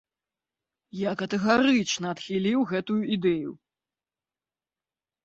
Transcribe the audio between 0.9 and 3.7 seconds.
Я катэгарычна адхіліў гэтую ідэю.